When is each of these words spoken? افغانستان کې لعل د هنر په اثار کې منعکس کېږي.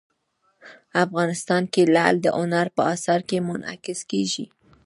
افغانستان 1.03 1.63
کې 1.73 1.81
لعل 1.95 2.15
د 2.21 2.27
هنر 2.39 2.67
په 2.75 2.81
اثار 2.93 3.21
کې 3.29 3.45
منعکس 3.49 3.99
کېږي. 4.11 4.45